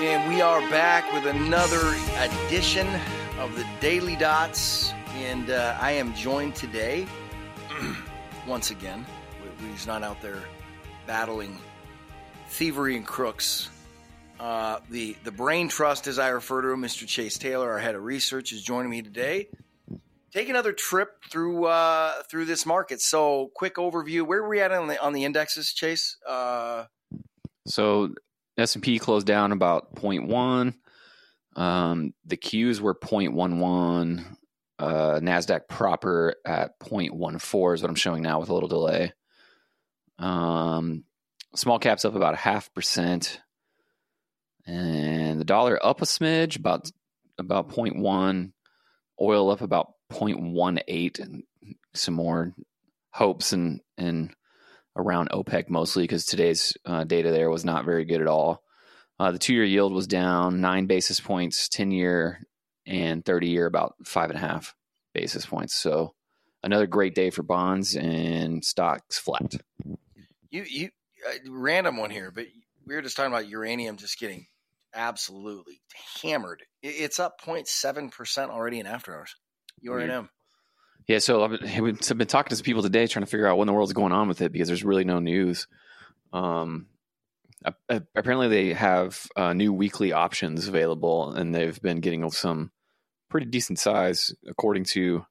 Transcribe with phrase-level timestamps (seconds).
[0.00, 2.86] And we are back with another edition
[3.38, 4.94] of the Daily Dots.
[5.16, 7.06] And uh, I am joined today,
[8.46, 9.04] once again,
[9.70, 10.38] he's not out there
[11.06, 11.58] battling
[12.48, 13.68] thievery and crooks.
[14.38, 17.06] Uh, the, the brain trust, as I refer to him, Mr.
[17.06, 19.48] Chase Taylor, our head of research, is joining me today.
[20.32, 23.02] Take another trip through uh, through this market.
[23.02, 26.16] So, quick overview: where were we at on the on the indexes, Chase?
[26.26, 26.84] Uh,
[27.66, 28.14] so
[28.56, 30.74] S and P closed down about 0.1.
[31.56, 34.24] Um, the Qs were 0.11.
[34.78, 39.12] Uh, Nasdaq proper at 0.14 is what I'm showing now with a little delay.
[40.18, 41.04] Um,
[41.54, 43.40] small caps up about a half percent,
[44.66, 46.90] and the dollar up a smidge, about
[47.38, 48.52] about 0.1.
[49.20, 51.42] Oil up about 0.18, and
[51.94, 52.54] some more
[53.10, 54.34] hopes and and
[54.96, 58.62] around OPEC mostly because today's uh, data there was not very good at all.
[59.18, 62.46] Uh, the two year yield was down nine basis points, 10 year
[62.86, 64.74] and 30 year about five and a half
[65.12, 65.74] basis points.
[65.74, 66.14] So
[66.62, 69.54] another great day for bonds and stocks flat.
[70.50, 70.88] You, you,
[71.28, 72.46] uh, random one here, but
[72.86, 74.46] we were just talking about uranium just getting
[74.94, 75.80] absolutely
[76.22, 76.62] hammered.
[76.82, 79.34] It's up 0.7% already in after hours.
[79.82, 80.30] Uranium.
[81.10, 81.68] Yeah, so I've been,
[82.08, 83.88] I've been talking to some people today trying to figure out what in the world
[83.88, 85.66] is going on with it because there's really no news.
[86.32, 86.86] Um,
[87.88, 92.70] apparently, they have uh, new weekly options available, and they've been getting some
[93.28, 95.26] pretty decent size, according to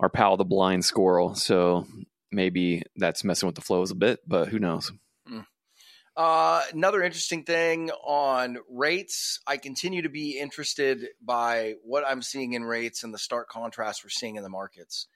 [0.00, 1.34] our pal the blind squirrel.
[1.34, 1.86] So
[2.32, 4.90] maybe that's messing with the flows a bit, but who knows?
[6.16, 12.52] Uh, another interesting thing on rates, I continue to be interested by what I'm seeing
[12.52, 15.08] in rates and the stark contrast we're seeing in the markets.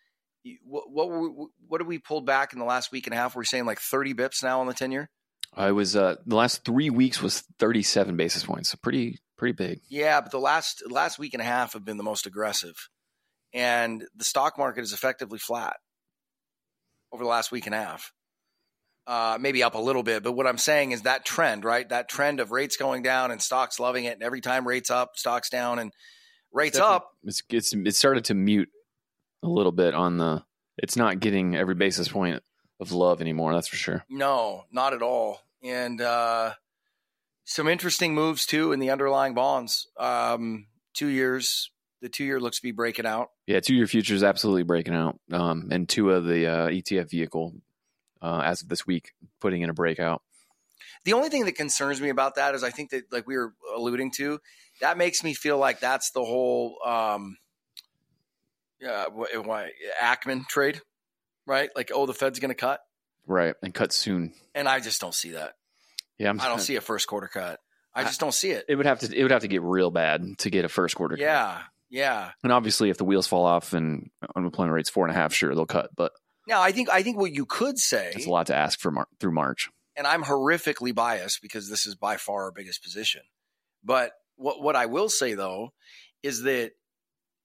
[0.65, 3.37] What what, what have we pulled back in the last week and a half?
[3.37, 5.11] We're saying like 30 bips now on the 10 year.
[5.55, 9.81] I was uh, the last three weeks was 37 basis points, so pretty pretty big.
[9.89, 12.89] Yeah, but the last last week and a half have been the most aggressive,
[13.53, 15.77] and the stock market is effectively flat
[17.13, 18.13] over the last week and a half
[19.09, 20.23] uh, maybe up a little bit.
[20.23, 21.89] But what I'm saying is that trend, right?
[21.89, 25.17] That trend of rates going down and stocks loving it, and every time rates up,
[25.17, 25.93] stocks down, and
[26.53, 27.11] rates up.
[27.25, 28.69] It's, it's it started to mute
[29.43, 30.45] a little bit on the.
[30.77, 32.43] It's not getting every basis point
[32.79, 33.55] of love anymore.
[33.55, 34.05] That's for sure.
[34.11, 35.41] No, not at all.
[35.65, 36.53] And uh,
[37.45, 39.89] some interesting moves too in the underlying bonds.
[39.97, 41.71] Um, two years.
[42.01, 43.31] The two year looks to be breaking out.
[43.49, 45.19] Yeah, two year futures absolutely breaking out.
[45.33, 47.55] Um, and two of the uh, ETF vehicle
[48.23, 50.23] uh, as of this week, putting in a breakout.
[51.05, 53.55] The only thing that concerns me about that is I think that, like we were
[53.77, 54.41] alluding to,
[54.81, 57.37] that makes me feel like that's the whole um,
[58.87, 59.71] uh, why
[60.03, 60.81] Ackman trade,
[61.47, 61.71] right?
[61.75, 62.81] Like, oh, the Fed's going to cut,
[63.27, 64.33] right, and cut soon.
[64.55, 65.55] And I just don't see that.
[66.19, 67.61] Yeah, I'm, I do not see a first quarter cut.
[67.95, 68.65] I just don't see it.
[68.69, 69.13] It would have to.
[69.13, 71.17] It would have to get real bad to get a first quarter.
[71.19, 71.65] Yeah, cut.
[71.91, 72.31] yeah.
[72.45, 75.55] And obviously, if the wheels fall off and unemployment rate's four and a half, sure
[75.55, 75.91] they'll cut.
[75.97, 76.13] But
[76.49, 78.91] now, I think I think what you could say it's a lot to ask for
[78.91, 79.69] Mar- through March.
[79.97, 83.23] And I'm horrifically biased because this is by far our biggest position.
[83.85, 85.73] But what what I will say though
[86.23, 86.73] is that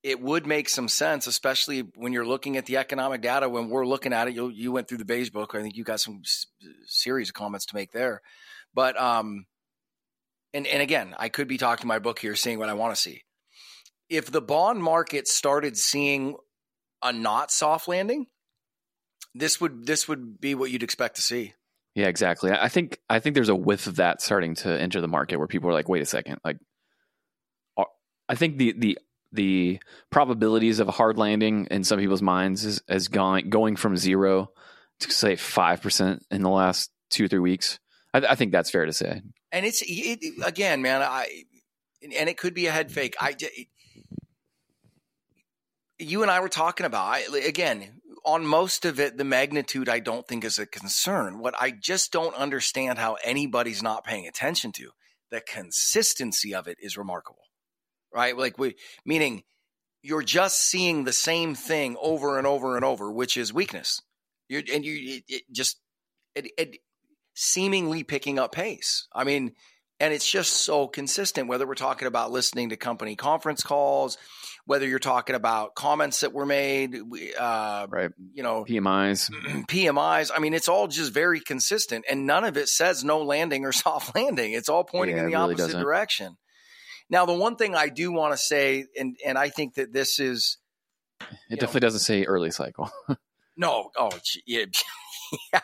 [0.03, 3.47] it would make some sense, especially when you're looking at the economic data.
[3.47, 5.53] When we're looking at it, you you went through the beige book.
[5.53, 6.45] I think you got some s-
[6.85, 8.21] series of comments to make there.
[8.73, 9.45] But um,
[10.53, 13.01] and and again, I could be talking my book here, seeing what I want to
[13.01, 13.23] see.
[14.09, 16.35] If the bond market started seeing
[17.01, 18.27] a not soft landing,
[19.35, 21.53] this would this would be what you'd expect to see.
[21.95, 22.51] Yeah, exactly.
[22.51, 25.47] I think I think there's a whiff of that starting to enter the market where
[25.47, 26.57] people are like, wait a second, like
[28.29, 28.99] I think the the
[29.31, 29.79] the
[30.09, 34.51] probabilities of a hard landing in some people's minds is, is going going from zero
[34.99, 37.79] to say five percent in the last two or three weeks.
[38.13, 39.21] I, I think that's fair to say.
[39.51, 41.01] And it's it, again, man.
[41.01, 41.43] I
[42.01, 43.15] and it could be a head fake.
[43.19, 43.67] I it,
[45.99, 49.99] you and I were talking about I, again on most of it, the magnitude I
[49.99, 51.39] don't think is a concern.
[51.39, 54.91] What I just don't understand how anybody's not paying attention to
[55.31, 57.43] the consistency of it is remarkable,
[58.13, 58.37] right?
[58.37, 58.75] Like we
[59.05, 59.43] meaning
[60.01, 64.01] you're just seeing the same thing over and over and over, which is weakness.
[64.49, 65.79] You're, and you it, it just
[66.35, 66.77] it, it
[67.35, 69.07] seemingly picking up pace.
[69.13, 69.53] I mean,
[69.99, 71.47] and it's just so consistent.
[71.47, 74.17] Whether we're talking about listening to company conference calls
[74.65, 76.95] whether you're talking about comments that were made,
[77.37, 78.11] uh, right?
[78.33, 79.29] You know, PMIs,
[79.67, 80.31] PMIs.
[80.35, 83.71] I mean, it's all just very consistent, and none of it says no landing or
[83.71, 84.53] soft landing.
[84.53, 85.81] It's all pointing yeah, in the really opposite doesn't.
[85.81, 86.37] direction.
[87.09, 90.19] Now, the one thing I do want to say, and and I think that this
[90.19, 90.57] is,
[91.49, 92.89] it definitely know, doesn't say early cycle.
[93.57, 94.11] no, oh,
[94.45, 94.65] yeah,
[95.53, 95.59] yeah,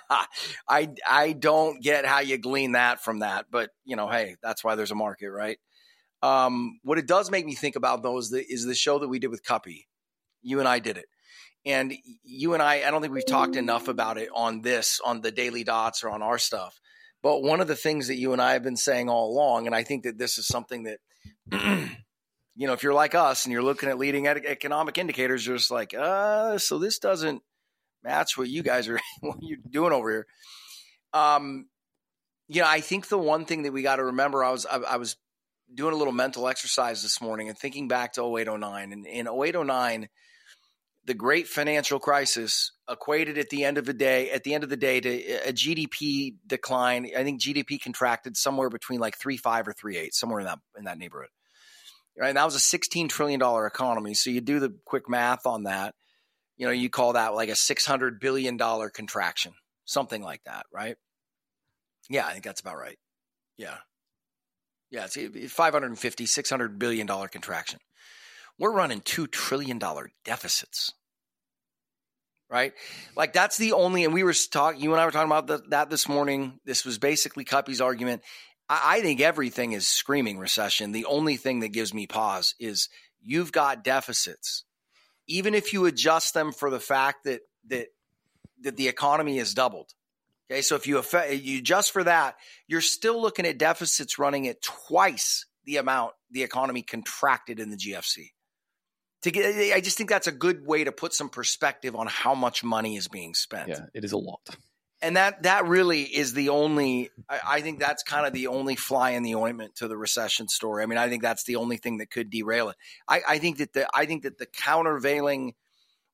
[0.67, 4.63] I I don't get how you glean that from that, but you know, hey, that's
[4.63, 5.57] why there's a market, right?
[6.21, 9.29] Um, what it does make me think about those is the show that we did
[9.29, 9.85] with Kuppy.
[10.41, 11.05] You and I did it,
[11.65, 11.93] and
[12.23, 12.83] you and I.
[12.87, 16.09] I don't think we've talked enough about it on this, on the Daily Dots, or
[16.09, 16.79] on our stuff.
[17.21, 19.75] But one of the things that you and I have been saying all along, and
[19.75, 20.99] I think that this is something that,
[22.55, 25.71] you know, if you're like us and you're looking at leading economic indicators, you're just
[25.71, 27.41] like, uh, so this doesn't
[28.03, 30.27] match what you guys are what you're doing over here.
[31.13, 31.67] Um,
[32.47, 34.77] you know, I think the one thing that we got to remember, I was I,
[34.77, 35.17] I, was
[35.73, 40.09] doing a little mental exercise this morning and thinking back to 0809 and in 0809
[41.05, 44.69] the great financial crisis equated at the end of the day at the end of
[44.69, 45.09] the day to
[45.47, 47.09] a GDP decline.
[47.17, 50.59] I think GDP contracted somewhere between like three five or three eight, somewhere in that
[50.77, 51.29] in that neighborhood.
[52.17, 54.13] Right, and that was a sixteen trillion dollar economy.
[54.13, 55.95] So you do the quick math on that
[56.59, 58.59] you know, you call that like a $600 billion
[58.93, 59.53] contraction,
[59.85, 60.97] something like that, right?
[62.09, 62.99] Yeah, I think that's about right.
[63.57, 63.77] Yeah.
[64.91, 67.79] Yeah, it's 550, 600 billion dollar contraction.
[68.57, 70.93] We're running 2 trillion dollar deficits.
[72.49, 72.73] Right?
[73.15, 75.61] Like that's the only and we were talking you and I were talking about the,
[75.69, 76.59] that this morning.
[76.65, 78.23] This was basically Kuppy's argument.
[78.67, 80.91] I, I think everything is screaming recession.
[80.91, 82.89] The only thing that gives me pause is
[83.21, 84.63] you've got deficits
[85.29, 87.87] even if you adjust them for the fact that that
[88.61, 89.93] that the economy has doubled.
[90.51, 92.35] Okay, so if you affect, you adjust for that,
[92.67, 97.77] you're still looking at deficits running at twice the amount the economy contracted in the
[97.77, 98.31] GFC.
[99.23, 102.33] To get, I just think that's a good way to put some perspective on how
[102.33, 103.69] much money is being spent.
[103.69, 104.41] Yeah, it is a lot
[105.01, 108.75] and that that really is the only I, I, think that's kind of the only
[108.75, 110.83] fly in the ointment to the recession story.
[110.83, 112.75] I mean, I think that's the only thing that could derail it.
[113.07, 115.53] I, I think that the I think that the countervailing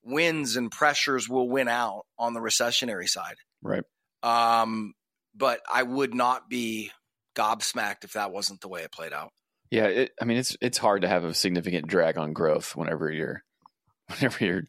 [0.03, 3.37] winds and pressures will win out on the recessionary side.
[3.61, 3.83] Right.
[4.25, 4.93] Um,
[5.35, 6.91] but I would not be
[7.35, 9.31] gobsmacked if that wasn't the way it played out.
[9.69, 13.11] Yeah, it, I mean it's it's hard to have a significant drag on growth whenever
[13.11, 13.43] you're
[14.07, 14.63] whenever you're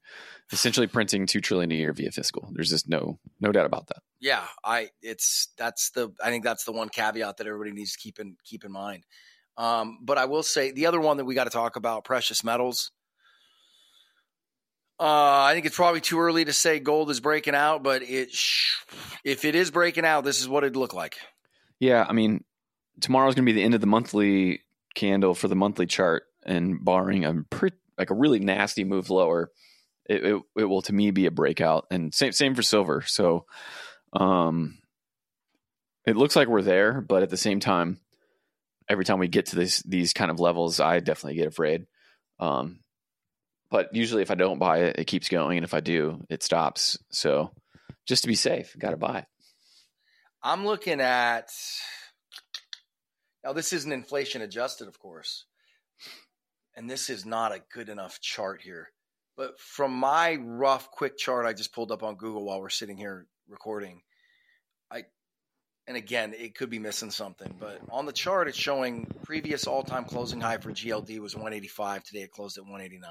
[0.53, 2.50] essentially printing two trillion a year via fiscal.
[2.53, 3.99] There's just no no doubt about that.
[4.20, 7.99] Yeah, I it's that's the I think that's the one caveat that everybody needs to
[7.99, 9.05] keep in keep in mind.
[9.58, 12.44] Um, but I will say the other one that we got to talk about precious
[12.44, 12.91] metals.
[14.98, 18.32] Uh, I think it's probably too early to say gold is breaking out, but it
[18.32, 18.76] sh-
[19.25, 21.19] if it is breaking out, this is what it'd look like.
[21.78, 22.44] Yeah, I mean,
[23.00, 24.62] tomorrow's going to be the end of the monthly
[24.94, 29.50] candle for the monthly chart, and barring a pretty like a really nasty move lower,
[30.08, 31.87] it, it, it will to me be a breakout.
[31.90, 33.02] And same same for silver.
[33.02, 33.44] So,
[34.14, 34.78] um,
[36.06, 38.00] it looks like we're there, but at the same time,
[38.88, 41.87] every time we get to this these kind of levels, I definitely get afraid.
[42.38, 42.81] Um,
[43.70, 46.42] but usually, if I don't buy it, it keeps going, and if I do, it
[46.42, 46.98] stops.
[47.10, 47.52] So,
[48.06, 49.24] just to be safe, got to buy it.
[50.42, 51.50] I'm looking at
[53.44, 53.52] now.
[53.52, 55.44] This isn't inflation adjusted, of course,
[56.76, 58.88] and this is not a good enough chart here.
[59.36, 62.96] But from my rough, quick chart I just pulled up on Google while we're sitting
[62.96, 64.02] here recording,
[64.90, 65.04] I
[65.88, 70.04] and again it could be missing something, but on the chart it's showing previous all-time
[70.04, 72.04] closing high for GLD was 185.
[72.04, 73.10] Today it closed at 189.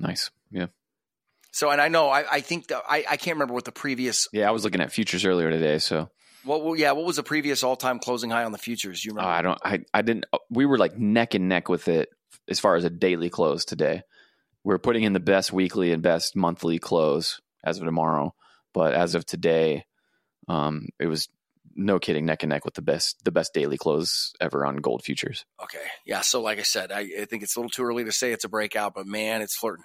[0.00, 0.66] Nice, yeah.
[1.52, 4.28] So, and I know I, I think that I, I can't remember what the previous.
[4.32, 5.78] Yeah, I was looking at futures earlier today.
[5.78, 6.08] So,
[6.44, 6.64] what?
[6.64, 9.04] Well, yeah, what was the previous all-time closing high on the futures?
[9.04, 9.30] You remember?
[9.30, 9.58] Uh, I don't.
[9.64, 10.26] I I didn't.
[10.48, 12.08] We were like neck and neck with it
[12.48, 14.02] as far as a daily close today
[14.64, 18.34] we're putting in the best weekly and best monthly close as of tomorrow.
[18.72, 19.84] But as of today,
[20.48, 21.28] um, it was
[21.74, 25.02] no kidding, neck and neck with the best the best daily close ever on gold
[25.04, 25.44] futures.
[25.62, 26.20] Okay, yeah.
[26.20, 28.44] So like I said, I, I think it's a little too early to say it's
[28.44, 29.84] a breakout, but man, it's flirting.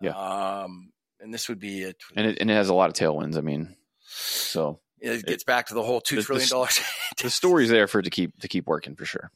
[0.00, 0.12] Yeah.
[0.12, 1.96] Um, and this would be it.
[2.16, 3.36] And it and it has a lot of tailwinds.
[3.36, 6.80] I mean, so it gets it, back to the whole two trillion dollars.
[7.16, 9.30] The, the story's there for it to keep to keep working for sure.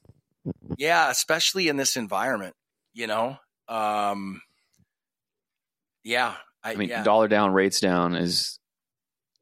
[0.76, 2.54] Yeah, especially in this environment,
[2.92, 3.36] you know.
[3.68, 4.40] Um,
[6.02, 7.02] yeah, I, I mean, yeah.
[7.02, 8.58] dollar down, rates down is,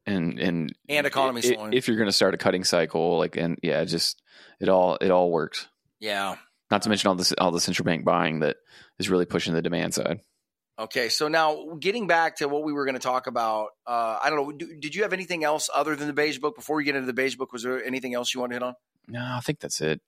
[0.07, 1.73] and and and economy slowing.
[1.73, 4.21] If you're going to start a cutting cycle, like and yeah, just
[4.59, 5.67] it all it all works.
[5.99, 6.37] Yeah.
[6.71, 8.57] Not to mention all this all the central bank buying that
[8.97, 10.19] is really pushing the demand side.
[10.79, 14.29] Okay, so now getting back to what we were going to talk about, uh, I
[14.29, 14.51] don't know.
[14.51, 17.07] Do, did you have anything else other than the beige book before we get into
[17.07, 17.51] the beige book?
[17.51, 18.73] Was there anything else you wanted to hit on?
[19.07, 20.01] No, I think that's it.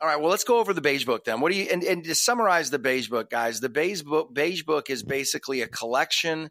[0.00, 0.20] All right.
[0.20, 1.40] Well, let's go over the beige book then.
[1.40, 3.58] What do you and, and to summarize the beige book, guys?
[3.58, 6.50] The beige book beige book is basically a collection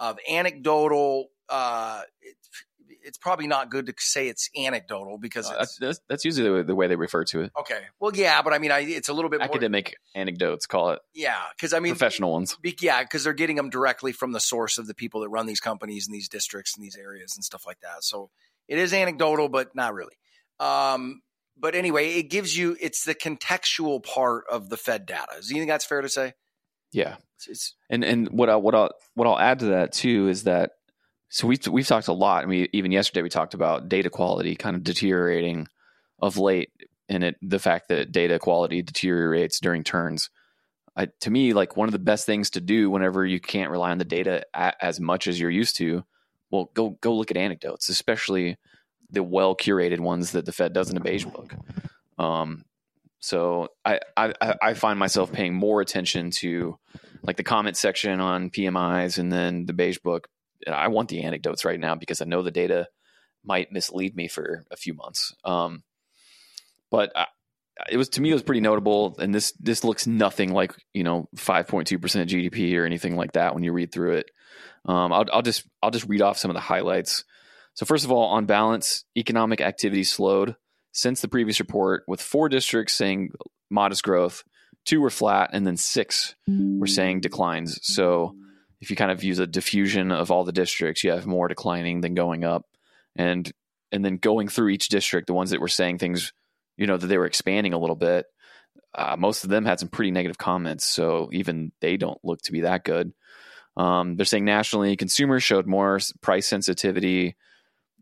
[0.00, 1.28] of anecdotal.
[1.48, 2.02] Uh,
[3.06, 6.64] it's probably not good to say it's anecdotal because Uh, it's, that's, that's usually the,
[6.64, 7.52] the way they refer to it.
[7.58, 7.80] okay.
[8.00, 11.00] Well, yeah, but I mean, I, it's a little bit more, Academic anecdotes, call it
[11.12, 12.56] yeah, because I mean, professional ones.
[12.62, 15.44] be- yeah, because they're getting them directly from the source of the people that run
[15.46, 18.04] these companies and these districts and these areas and stuff like that.
[18.04, 18.30] So
[18.68, 20.16] it is anecdotal, but not really.
[20.58, 21.20] Um,
[21.58, 25.32] but anyway, it gives you it's the contextual part of the Fed data.
[25.46, 26.32] Do you think that's fair to say?
[26.90, 30.28] Yeah, It's, it's and and what I, what I, what I'll add to that too
[30.28, 30.70] is that
[31.34, 32.44] so we've we've talked a lot.
[32.44, 35.66] I mean, even yesterday we talked about data quality kind of deteriorating
[36.20, 36.70] of late,
[37.08, 40.30] and it the fact that data quality deteriorates during turns.
[40.96, 43.90] I, to me, like one of the best things to do whenever you can't rely
[43.90, 46.04] on the data a, as much as you're used to,
[46.52, 48.56] well, go go look at anecdotes, especially
[49.10, 51.52] the well curated ones that the Fed does in a beige book.
[52.16, 52.64] Um,
[53.18, 56.78] so I, I I find myself paying more attention to
[57.24, 60.28] like the comment section on PMIs and then the beige book.
[60.72, 62.88] I want the anecdotes right now because I know the data
[63.44, 65.34] might mislead me for a few months.
[65.44, 65.82] Um,
[66.90, 67.26] but I,
[67.90, 71.04] it was to me it was pretty notable, and this this looks nothing like you
[71.04, 74.30] know five point two percent GDP or anything like that when you read through it.
[74.86, 77.24] Um, I'll, I'll just I'll just read off some of the highlights.
[77.74, 80.54] So first of all, on balance, economic activity slowed
[80.92, 83.32] since the previous report, with four districts saying
[83.68, 84.44] modest growth,
[84.84, 86.36] two were flat, and then six
[86.78, 87.80] were saying declines.
[87.82, 88.36] So
[88.84, 92.02] if you kind of use a diffusion of all the districts, you have more declining
[92.02, 92.66] than going up,
[93.16, 93.50] and
[93.90, 96.34] and then going through each district, the ones that were saying things,
[96.76, 98.26] you know, that they were expanding a little bit,
[98.94, 100.84] uh, most of them had some pretty negative comments.
[100.84, 103.14] So even they don't look to be that good.
[103.78, 107.36] Um, they're saying nationally, consumers showed more price sensitivity.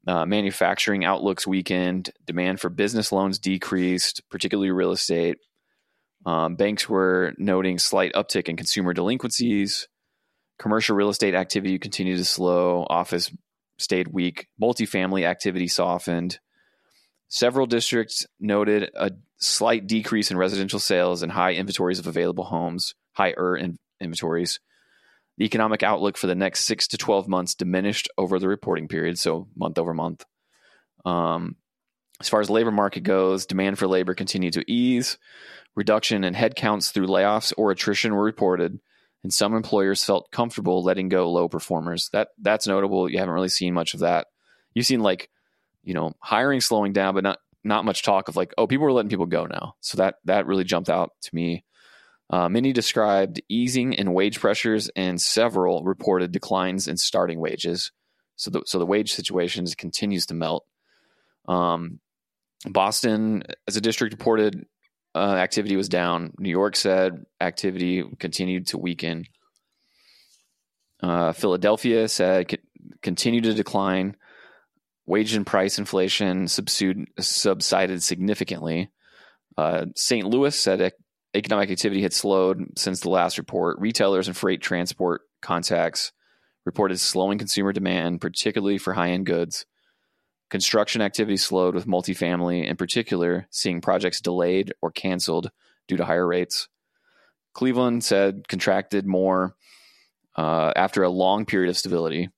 [0.05, 2.11] Uh, manufacturing outlooks weakened.
[2.27, 5.39] Demand for business loans decreased, particularly real estate.
[6.27, 9.87] Um, banks were noting slight uptick in consumer delinquencies.
[10.63, 12.87] Commercial real estate activity continued to slow.
[12.89, 13.33] Office
[13.79, 14.47] stayed weak.
[14.63, 16.39] Multifamily activity softened.
[17.27, 22.95] Several districts noted a slight decrease in residential sales and high inventories of available homes,
[23.11, 24.61] higher in- inventories.
[25.37, 29.19] The economic outlook for the next six to 12 months diminished over the reporting period,
[29.19, 30.25] so month over month.
[31.05, 31.57] Um,
[32.21, 35.19] as far as labor market goes, demand for labor continued to ease.
[35.75, 38.79] Reduction in headcounts through layoffs or attrition were reported,
[39.23, 42.09] and some employers felt comfortable letting go low performers.
[42.13, 43.09] That that's notable.
[43.09, 44.27] You haven't really seen much of that.
[44.75, 45.31] You've seen like,
[45.85, 48.93] you know, hiring slowing down, but not not much talk of like, oh, people are
[48.93, 49.75] letting people go now.
[49.81, 51.65] So that that really jumped out to me.
[52.31, 57.93] Uh, many described easing in wage pressures, and several reported declines in starting wages.
[58.37, 60.65] So the so the wage situation continues to melt.
[61.47, 62.01] Um,
[62.67, 64.67] Boston, as a district, reported
[65.15, 66.33] uh, activity was down.
[66.39, 69.27] New York said activity continued to weaken.
[71.03, 72.57] Uh, Philadelphia said co-
[73.03, 74.17] continued to decline.
[75.05, 78.91] Wage and price inflation subsued, subsided significantly.
[79.59, 80.27] Uh, St.
[80.27, 80.95] Louis said ec-
[81.35, 83.81] economic activity had slowed since the last report.
[83.81, 86.13] Retailers and freight transport contacts
[86.65, 89.67] reported slowing consumer demand, particularly for high end goods.
[90.53, 95.51] Construction activity slowed with multifamily, in particular, seeing projects delayed or canceled
[95.89, 96.69] due to higher rates.
[97.55, 99.57] Cleveland said contracted more
[100.37, 102.29] uh, after a long period of stability.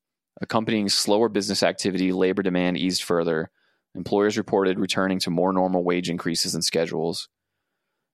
[0.40, 3.50] Accompanying slower business activity, labor demand eased further.
[3.96, 7.28] Employers reported returning to more normal wage increases and schedules.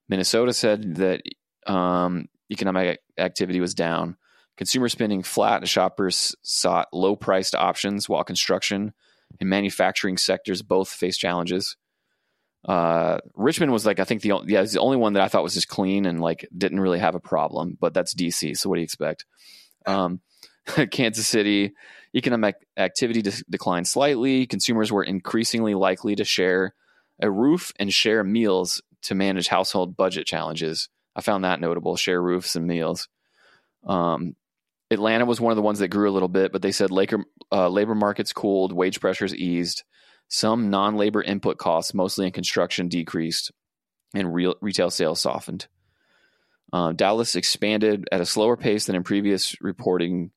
[0.09, 1.21] Minnesota said that
[1.67, 4.17] um, economic activity was down.
[4.57, 5.61] Consumer spending flat.
[5.61, 8.95] And shoppers sought low priced options, while construction
[9.39, 11.77] and manufacturing sectors both face challenges.
[12.65, 15.43] Uh, Richmond was like I think the o- yeah the only one that I thought
[15.43, 18.57] was just clean and like didn't really have a problem, but that's DC.
[18.57, 19.25] So what do you expect?
[19.87, 20.21] Um,
[20.91, 21.73] Kansas City
[22.15, 24.47] economic activity de- declined slightly.
[24.47, 26.75] Consumers were increasingly likely to share
[27.21, 30.89] a roof and share meals to manage household budget challenges.
[31.15, 31.97] I found that notable.
[31.97, 33.09] Share roofs and meals.
[33.87, 34.35] Um,
[34.91, 37.25] Atlanta was one of the ones that grew a little bit, but they said labor,
[37.53, 39.85] uh, labor markets cooled, wage pressures eased,
[40.29, 43.53] some non labor input costs, mostly in construction, decreased,
[44.15, 45.67] and real, retail sales softened.
[46.73, 50.31] Uh, Dallas expanded at a slower pace than in previous reporting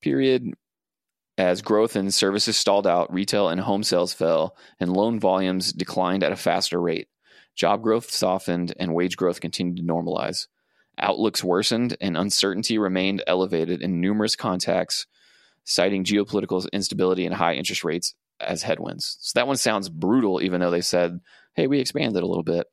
[0.00, 0.54] period
[1.38, 6.22] as growth in services stalled out, retail and home sales fell, and loan volumes declined
[6.22, 7.08] at a faster rate.
[7.56, 10.46] Job growth softened, and wage growth continued to normalize.
[11.00, 15.06] Outlooks worsened, and uncertainty remained elevated in numerous contacts,
[15.64, 19.16] citing geopolitical instability and high interest rates as headwinds.
[19.20, 21.20] So that one sounds brutal, even though they said,
[21.54, 22.66] hey, we expanded a little bit.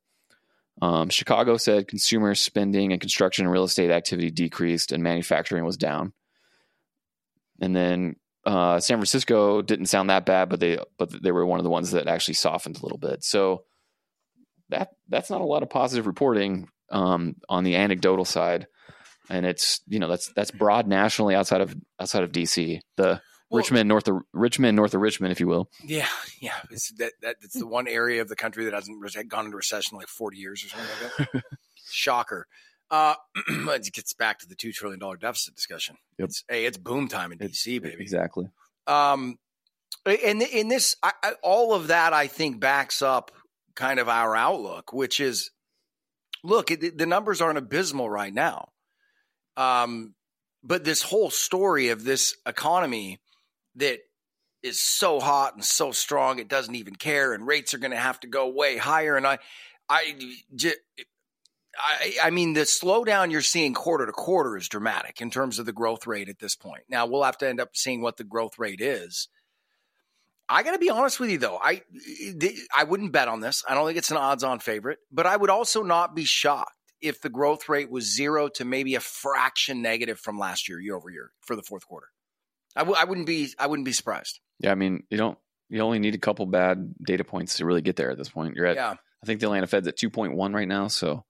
[0.82, 5.78] Um, Chicago said consumer spending and construction and real estate activity decreased, and manufacturing was
[5.78, 6.14] down.
[7.60, 8.16] And then
[8.46, 11.70] Uh, San Francisco didn't sound that bad, but they but they were one of the
[11.70, 13.22] ones that actually softened a little bit.
[13.24, 13.66] So
[14.70, 18.68] that that's not a lot of positive reporting um, on the anecdotal side,
[19.30, 22.80] and it's you know that's that's broad nationally outside of outside of DC.
[22.98, 25.70] The Well- Richmond north of Richmond north of Richmond, if you will.
[25.84, 26.08] Yeah,
[26.42, 26.56] yeah.
[26.72, 29.96] It's that, that it's the one area of the country that hasn't gone into recession
[29.96, 30.88] in like forty years or something
[31.20, 31.44] like that.
[31.92, 32.48] Shocker.
[32.90, 33.16] Uh,
[33.50, 35.98] it gets back to the two trillion dollar deficit discussion.
[36.20, 36.30] Yep.
[36.30, 38.02] It's hey, it's boom time in It's- DC, baby.
[38.02, 38.46] Exactly.
[38.88, 39.38] Um,
[40.06, 43.32] and in this, I, I, all of that, I think, backs up
[43.76, 45.52] kind of our outlook, which is,
[46.44, 48.70] look, it, the numbers aren't abysmal right now.
[49.56, 50.14] Um,
[50.64, 53.20] but this whole story of this economy
[53.76, 54.00] that
[54.64, 57.98] is so hot and so strong, it doesn't even care, and rates are going to
[57.98, 59.16] have to go way higher.
[59.16, 59.40] And I,
[59.90, 60.14] I,
[61.80, 65.66] I, I mean, the slowdown you're seeing quarter to quarter is dramatic in terms of
[65.66, 66.84] the growth rate at this point.
[66.90, 69.30] Now we'll have to end up seeing what the growth rate is.
[70.50, 71.60] I got to be honest with you though.
[71.62, 71.82] I
[72.76, 73.64] I wouldn't bet on this.
[73.68, 77.22] I don't think it's an odds-on favorite, but I would also not be shocked if
[77.22, 81.10] the growth rate was zero to maybe a fraction negative from last year, year over
[81.10, 82.08] year, for the fourth quarter.
[82.76, 84.40] I w- I wouldn't be I wouldn't be surprised.
[84.60, 85.38] Yeah, I mean you don't
[85.70, 88.56] you only need a couple bad data points to really get there at this point.
[88.56, 91.26] You're at Yeah, I think the Atlanta Fed's at two point one right now, so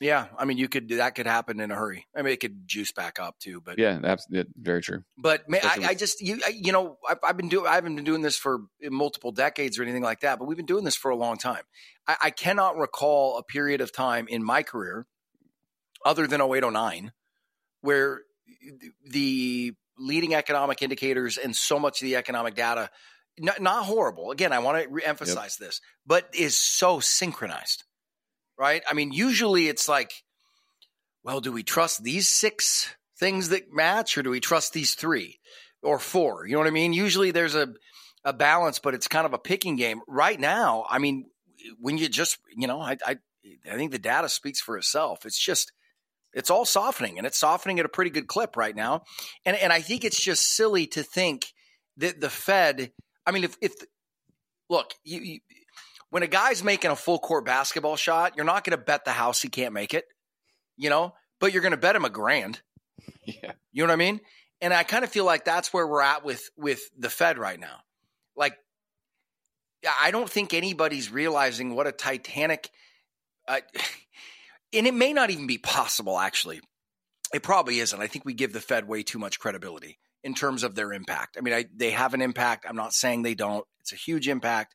[0.00, 0.26] yeah.
[0.38, 2.06] I mean, you could that could happen in a hurry.
[2.16, 5.04] I mean, it could juice back up too, but yeah, that's yeah, very true.
[5.16, 7.96] But man, I, I just you I, you know I've, I've been doing I haven't
[7.96, 10.96] been doing this for multiple decades or anything like that, but we've been doing this
[10.96, 11.62] for a long time.
[12.06, 15.06] I, I cannot recall a period of time in my career,
[16.04, 17.12] other than 0809,
[17.80, 18.22] where
[19.06, 22.90] the leading economic indicators and so much of the economic data,
[23.38, 24.30] not, not horrible.
[24.30, 27.84] Again, I want to reemphasize this, but is so synchronized,
[28.58, 28.82] right?
[28.88, 30.12] I mean, usually it's like,
[31.22, 35.38] well, do we trust these six things that match, or do we trust these three
[35.82, 36.46] or four?
[36.46, 36.92] You know what I mean?
[36.92, 37.72] Usually there's a
[38.24, 40.00] a balance, but it's kind of a picking game.
[40.08, 41.26] Right now, I mean,
[41.78, 43.16] when you just you know, I I,
[43.70, 45.26] I think the data speaks for itself.
[45.26, 45.72] It's just
[46.32, 49.02] it's all softening, and it's softening at a pretty good clip right now.
[49.44, 51.46] And and I think it's just silly to think
[51.98, 52.92] that the Fed.
[53.26, 53.72] I mean, if if
[54.68, 55.40] look, you, you
[56.14, 59.10] when a guy's making a full court basketball shot, you're not going to bet the
[59.10, 60.04] house he can't make it,
[60.76, 62.60] you know, but you're going to bet him a grand.
[63.26, 63.52] Yeah.
[63.72, 64.20] You know what I mean?
[64.60, 67.58] And I kind of feel like that's where we're at with with the Fed right
[67.58, 67.78] now.
[68.36, 68.54] Like,
[70.00, 72.70] I don't think anybody's realizing what a titanic,
[73.48, 73.60] uh,
[74.74, 76.18] and it may not even be possible.
[76.18, 76.60] Actually,
[77.32, 78.00] it probably isn't.
[78.00, 81.36] I think we give the Fed way too much credibility in terms of their impact.
[81.38, 82.66] I mean, I, they have an impact.
[82.68, 83.66] I'm not saying they don't.
[83.80, 84.74] It's a huge impact,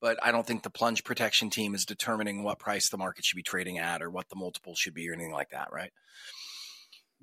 [0.00, 3.36] but I don't think the plunge protection team is determining what price the market should
[3.36, 5.92] be trading at or what the multiple should be or anything like that, right?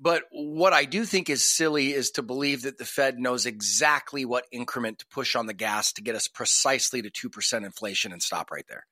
[0.00, 4.24] But what I do think is silly is to believe that the Fed knows exactly
[4.24, 8.22] what increment to push on the gas to get us precisely to 2% inflation and
[8.22, 8.86] stop right there.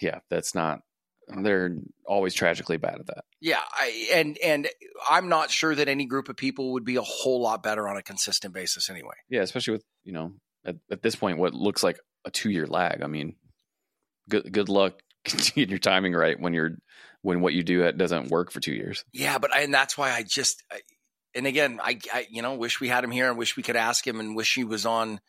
[0.00, 0.80] Yeah, that's not.
[1.28, 3.24] They're always tragically bad at that.
[3.40, 4.68] Yeah, I, and and
[5.08, 7.96] I'm not sure that any group of people would be a whole lot better on
[7.96, 9.14] a consistent basis anyway.
[9.28, 10.32] Yeah, especially with you know
[10.64, 13.02] at, at this point what looks like a two year lag.
[13.02, 13.36] I mean,
[14.28, 16.78] good good luck getting your timing right when you're
[17.22, 19.04] when what you do at doesn't work for two years.
[19.12, 20.80] Yeah, but I, and that's why I just I,
[21.34, 23.76] and again I, I you know wish we had him here and wish we could
[23.76, 25.20] ask him and wish he was on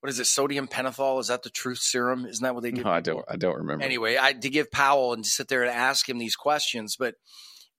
[0.00, 2.84] what is it sodium pentothal is that the truth serum isn't that what they give
[2.84, 3.24] No, I don't.
[3.26, 3.82] I don't remember.
[3.82, 7.14] anyway, I to give Powell and just sit there and ask him these questions, but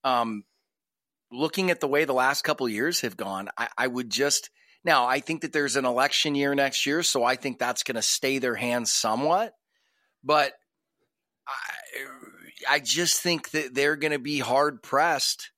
[0.03, 0.43] um,
[1.31, 4.49] looking at the way the last couple of years have gone, I, I would just
[4.85, 7.95] now I think that there's an election year next year, so I think that's going
[7.95, 9.53] to stay their hands somewhat,
[10.23, 10.53] but
[11.47, 15.51] I I just think that they're going to be hard pressed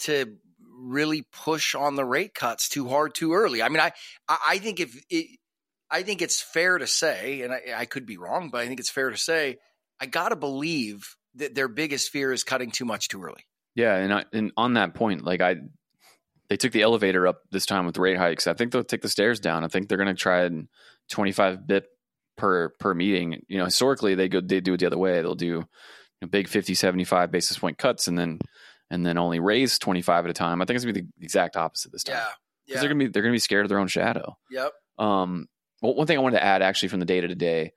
[0.00, 0.36] to
[0.78, 3.62] really push on the rate cuts too hard too early.
[3.62, 3.92] I mean, I
[4.28, 5.38] I think if it,
[5.90, 8.80] I think it's fair to say, and I, I could be wrong, but I think
[8.80, 9.58] it's fair to say,
[10.00, 13.44] I got to believe that their biggest fear is cutting too much too early.
[13.74, 15.56] Yeah, and I, and on that point, like I,
[16.48, 18.46] they took the elevator up this time with rate hikes.
[18.46, 19.64] I think they'll take the stairs down.
[19.64, 20.68] I think they're going to try and
[21.08, 21.86] twenty five bit
[22.36, 23.42] per per meeting.
[23.48, 25.22] You know, historically they go they do it the other way.
[25.22, 25.66] They'll do you
[26.22, 28.38] know, big 50, 75 basis point cuts and then
[28.90, 30.62] and then only raise twenty five at a time.
[30.62, 32.16] I think it's gonna be the exact opposite this time.
[32.16, 32.26] Yeah.
[32.66, 34.36] because they're gonna be they're gonna be scared of their own shadow.
[34.50, 34.72] Yep.
[34.98, 35.48] Um,
[35.82, 37.72] well, one thing I wanted to add actually from the data today,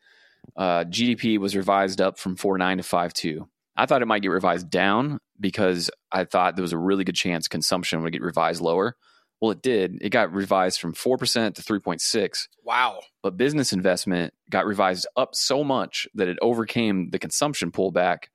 [0.55, 3.47] uh, GDP was revised up from four nine to five two.
[3.75, 7.15] I thought it might get revised down because I thought there was a really good
[7.15, 8.95] chance consumption would get revised lower.
[9.41, 9.99] Well, it did.
[10.01, 12.99] It got revised from four percent to three point six, Wow.
[13.23, 18.25] but business investment got revised up so much that it overcame the consumption pullback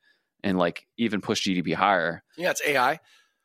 [0.43, 2.23] and like even pushed GDP higher.
[2.37, 3.01] Yeah, it's AI.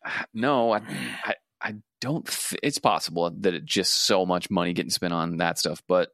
[0.34, 0.82] No, I,
[1.26, 2.26] I, I don't.
[2.26, 6.10] Th- it's possible that it just so much money getting spent on that stuff, but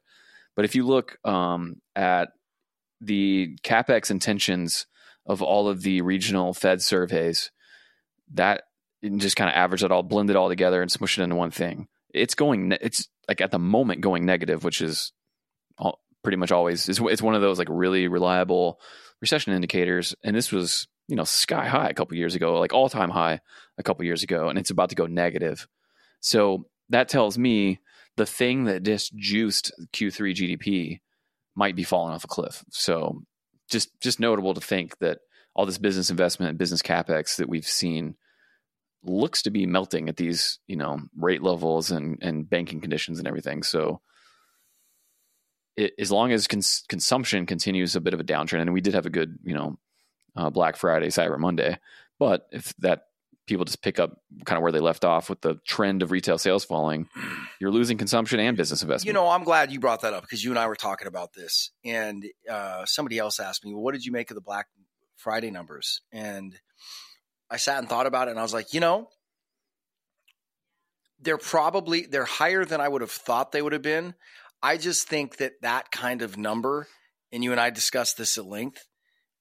[0.56, 2.30] but if you look um, at
[3.00, 4.86] the capex intentions
[5.26, 7.50] of all of the regional Fed surveys,
[8.34, 8.64] that
[9.16, 11.50] just kind of average it all, blend it all together, and smush it into one
[11.50, 11.88] thing.
[12.14, 12.72] It's going.
[12.80, 15.12] It's like at the moment going negative, which is
[15.78, 16.88] all, pretty much always.
[16.88, 18.80] It's, it's one of those like really reliable
[19.20, 22.88] recession indicators, and this was you know sky high a couple years ago, like all
[22.88, 23.40] time high
[23.78, 25.66] a couple years ago, and it's about to go negative.
[26.20, 27.80] So that tells me
[28.16, 31.00] the thing that just juiced Q3 GDP
[31.54, 32.64] might be falling off a cliff.
[32.70, 33.22] So
[33.70, 35.18] just just notable to think that
[35.54, 38.16] all this business investment and business capex that we've seen
[39.02, 43.28] looks to be melting at these you know rate levels and and banking conditions and
[43.28, 43.62] everything.
[43.62, 44.00] So
[45.76, 48.94] it, as long as cons- consumption continues a bit of a downtrend, and we did
[48.94, 49.78] have a good you know
[50.36, 51.78] uh, Black Friday, Cyber Monday,
[52.18, 53.04] but if that
[53.46, 56.38] people just pick up kind of where they left off with the trend of retail
[56.38, 57.08] sales falling,
[57.60, 59.06] you're losing consumption and business investment.
[59.06, 61.32] You know, I'm glad you brought that up because you and I were talking about
[61.32, 64.66] this, and uh, somebody else asked me, well, "What did you make of the Black
[65.16, 66.58] Friday numbers?" And
[67.50, 69.08] I sat and thought about it, and I was like, you know,
[71.20, 74.14] they're probably they're higher than I would have thought they would have been.
[74.62, 76.88] I just think that that kind of number,
[77.32, 78.86] and you and I discussed this at length.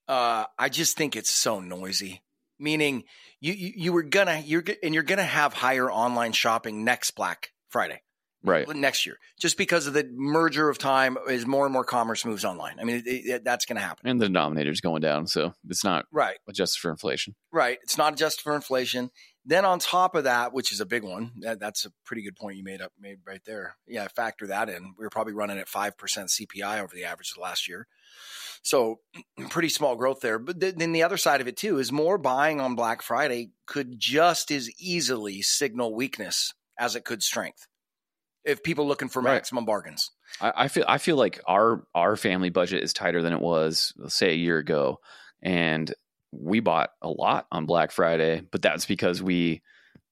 [0.07, 2.21] Uh, I just think it's so noisy.
[2.59, 3.03] Meaning,
[3.39, 7.49] you, you you were gonna you're and you're gonna have higher online shopping next Black
[7.69, 8.01] Friday,
[8.43, 8.67] right?
[8.75, 12.45] Next year, just because of the merger of time, as more and more commerce moves
[12.45, 12.79] online.
[12.79, 16.05] I mean, it, it, that's to happen, and the denominator's going down, so it's not
[16.11, 17.35] right adjusted for inflation.
[17.51, 19.09] Right, it's not adjusted for inflation.
[19.47, 22.35] Then on top of that, which is a big one, that, that's a pretty good
[22.35, 23.75] point you made up made right there.
[23.87, 24.95] Yeah, factor that in.
[24.97, 27.87] We were probably running at five percent CPI over the average of last year.
[28.63, 28.99] So
[29.49, 30.39] pretty small growth there.
[30.39, 33.51] But th- then the other side of it too is more buying on Black Friday
[33.65, 37.67] could just as easily signal weakness as it could strength.
[38.43, 39.33] If people looking for right.
[39.33, 40.11] maximum bargains.
[40.39, 43.93] I, I feel I feel like our our family budget is tighter than it was,
[43.97, 44.99] let's say a year ago.
[45.41, 45.91] And
[46.31, 49.61] we bought a lot on Black Friday, but that's because we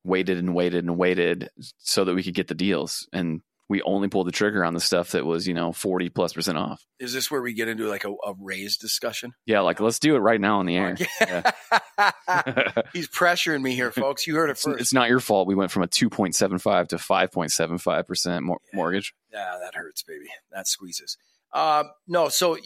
[0.03, 3.07] waited and waited and waited so that we could get the deals.
[3.13, 6.33] And we only pulled the trigger on the stuff that was, you know, 40 plus
[6.33, 6.85] percent off.
[6.99, 9.33] Is this where we get into like a, a raise discussion?
[9.45, 10.97] Yeah, like let's do it right now on the air.
[11.21, 11.51] Yeah.
[12.93, 14.27] He's pressuring me here, folks.
[14.27, 14.81] You heard it first.
[14.81, 15.47] It's not your fault.
[15.47, 18.75] We went from a 2.75 to 5.75% mor- yeah.
[18.75, 19.13] mortgage.
[19.31, 20.27] Yeah, that hurts, baby.
[20.51, 21.17] That squeezes.
[21.53, 22.57] Uh, no, so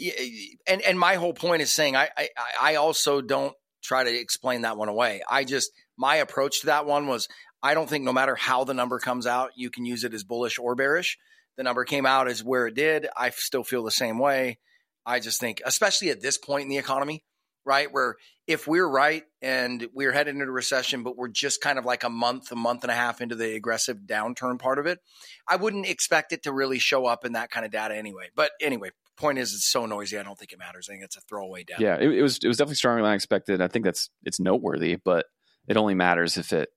[0.65, 2.29] and and my whole point is saying I, I
[2.61, 5.21] I also don't try to explain that one away.
[5.29, 7.27] I just my approach to that one was
[7.61, 10.23] I don't think no matter how the number comes out, you can use it as
[10.23, 11.17] bullish or bearish.
[11.57, 13.07] The number came out as where it did.
[13.17, 14.59] I still feel the same way.
[15.05, 17.23] I just think, especially at this point in the economy,
[17.65, 17.91] right?
[17.91, 18.15] Where
[18.45, 22.03] if we're right and we're headed into a recession, but we're just kind of like
[22.03, 24.99] a month, a month and a half into the aggressive downturn part of it,
[25.47, 28.29] I wouldn't expect it to really show up in that kind of data anyway.
[28.35, 30.17] But anyway, point is, it's so noisy.
[30.17, 30.87] I don't think it matters.
[30.89, 31.81] I think it's a throwaway data.
[31.81, 33.61] Yeah, it, it was it was definitely stronger than I expected.
[33.61, 35.25] I think that's it's noteworthy, but
[35.67, 36.69] it only matters if it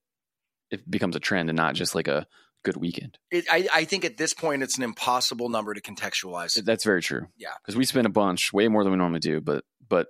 [0.70, 2.26] it becomes a trend and not just like a
[2.62, 3.18] good weekend.
[3.30, 6.62] It, I, I, think at this point it's an impossible number to contextualize.
[6.62, 7.26] That's very true.
[7.36, 10.08] Yeah, because we spend a bunch, way more than we normally do, but but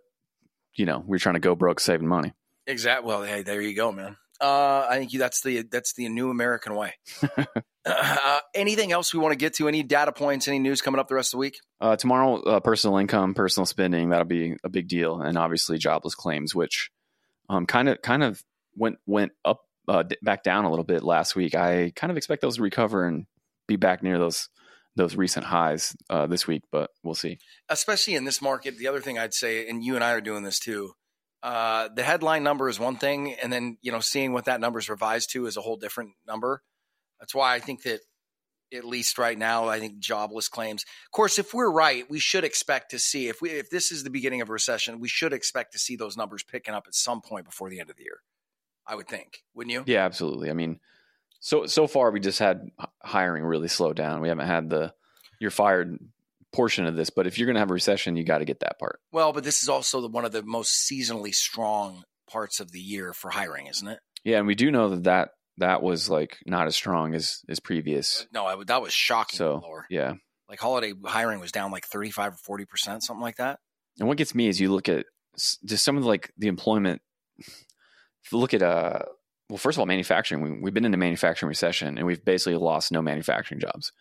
[0.75, 2.33] you know we're trying to go broke saving money.
[2.67, 3.09] Exactly.
[3.09, 4.17] Well, hey, there you go, man.
[4.41, 6.95] Uh, I think that's the that's the new American way.
[7.85, 9.69] uh, anything else we want to get to?
[9.69, 10.49] Any data points?
[10.49, 11.61] Any news coming up the rest of the week?
[11.81, 14.11] Uh, tomorrow, uh, personal income, personal spending.
[14.11, 16.91] That'll be a big deal, and obviously jobless claims, which
[17.51, 18.43] um, kind of kind of
[18.75, 21.57] went went up uh, back down a little bit last week.
[21.57, 23.27] I kind of expect those to recover and
[23.67, 24.49] be back near those
[24.97, 27.39] those recent highs uh, this week, but we'll see.
[27.69, 30.43] Especially in this market, the other thing I'd say, and you and I are doing
[30.43, 30.93] this too.
[31.43, 34.79] Uh, the headline number is one thing, and then you know seeing what that number
[34.79, 36.63] is revised to is a whole different number.
[37.19, 38.01] That's why I think that
[38.73, 40.85] at least right now, I think jobless claims.
[40.85, 44.05] Of course, if we're right, we should expect to see if we if this is
[44.05, 46.95] the beginning of a recession, we should expect to see those numbers picking up at
[46.95, 48.21] some point before the end of the year.
[48.91, 49.85] I would think, wouldn't you?
[49.87, 50.51] Yeah, absolutely.
[50.51, 50.81] I mean,
[51.39, 52.69] so so far we just had
[53.01, 54.21] hiring really slow down.
[54.21, 54.93] We haven't had the
[55.41, 55.97] you're fired
[56.53, 58.61] portion of this, but if you're going to have a recession, you got to get
[58.61, 58.99] that part.
[59.13, 62.81] Well, but this is also the, one of the most seasonally strong parts of the
[62.81, 64.01] year for hiring, isn't it?
[64.25, 67.61] Yeah, and we do know that that, that was like not as strong as as
[67.61, 68.23] previous.
[68.23, 69.37] Uh, no, I, that was shocking.
[69.37, 69.87] So lower.
[69.89, 70.15] yeah,
[70.49, 73.61] like holiday hiring was down like 35 or 40 percent, something like that.
[74.01, 75.07] And what gets me is you look at
[75.65, 77.03] just some of the, like the employment
[78.33, 79.01] look at uh
[79.49, 82.57] well first of all manufacturing we, we've been in a manufacturing recession and we've basically
[82.57, 83.93] lost no manufacturing jobs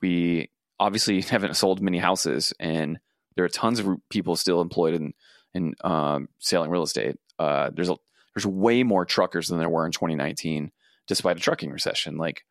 [0.00, 2.98] we obviously haven't sold many houses and
[3.34, 5.14] there are tons of people still employed in
[5.54, 7.96] in um, selling real estate uh, there's a
[8.34, 10.72] there's way more truckers than there were in 2019
[11.06, 12.16] despite a trucking recession.
[12.16, 12.44] Like,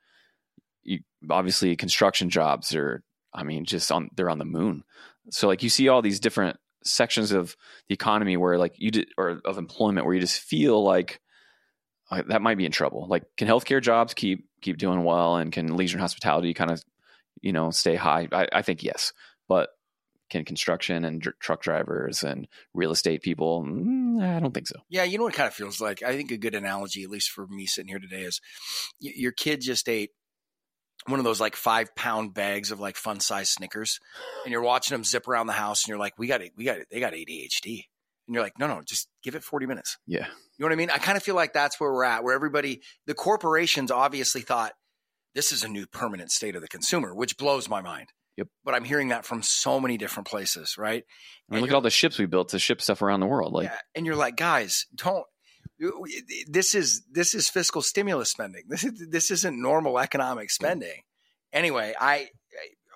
[0.84, 4.84] you, obviously, construction jobs are, I mean, just on they're on the moon.
[5.30, 7.56] So like you see all these different sections of
[7.88, 11.20] the economy where like you did, or of employment where you just feel like
[12.10, 13.08] uh, that might be in trouble.
[13.08, 16.84] Like, can healthcare jobs keep keep doing well, and can leisure and hospitality kind of
[17.42, 18.28] you know stay high?
[18.32, 19.14] I, I think yes,
[19.48, 19.70] but
[20.30, 23.64] can construction and dr- truck drivers and real estate people?
[23.64, 24.78] Mm, I don't think so.
[24.90, 26.02] Yeah, you know what kind of feels like.
[26.04, 28.42] I think a good analogy, at least for me sitting here today, is
[29.02, 30.12] y- your kid just ate
[31.08, 34.00] one of those like five pound bags of like fun size Snickers,
[34.44, 36.64] and you're watching them zip around the house, and you're like, "We got it, we
[36.64, 37.86] got it, they got ADHD,"
[38.28, 40.76] and you're like, "No, no, just give it 40 minutes." Yeah, you know what I
[40.76, 40.90] mean?
[40.90, 44.74] I kind of feel like that's where we're at, where everybody, the corporations obviously thought
[45.34, 48.10] this is a new permanent state of the consumer, which blows my mind.
[48.38, 48.48] Yep.
[48.64, 51.04] But I'm hearing that from so many different places, right?
[51.50, 53.54] I mean, look at all the ships we built to ship stuff around the world.
[53.54, 55.26] Like, yeah, and you're like, guys, don't.
[56.48, 58.64] This is this is fiscal stimulus spending.
[58.68, 61.02] This is this isn't normal economic spending.
[61.52, 62.30] Anyway, I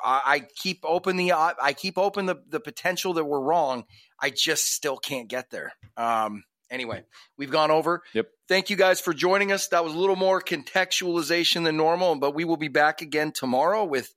[0.04, 3.86] I, I keep open the I keep open the the potential that we're wrong.
[4.20, 5.74] I just still can't get there.
[5.98, 7.04] Um, anyway,
[7.38, 8.04] we've gone over.
[8.14, 8.28] Yep.
[8.48, 9.68] Thank you guys for joining us.
[9.70, 13.84] That was a little more contextualization than normal, but we will be back again tomorrow
[13.84, 14.14] with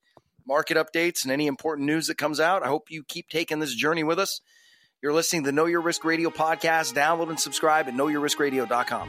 [0.46, 2.62] market updates and any important news that comes out.
[2.62, 4.40] I hope you keep taking this journey with us.
[5.00, 6.92] You're listening to the Know Your Risk Radio podcast.
[6.94, 9.08] Download and subscribe at knowyourriskradio.com.